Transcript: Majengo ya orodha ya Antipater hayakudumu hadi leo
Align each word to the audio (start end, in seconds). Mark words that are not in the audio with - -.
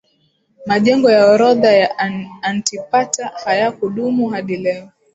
Majengo 0.65 1.11
ya 1.11 1.25
orodha 1.27 1.71
ya 1.71 1.97
Antipater 2.41 3.31
hayakudumu 3.45 4.29
hadi 4.29 4.57
leo 4.57 4.89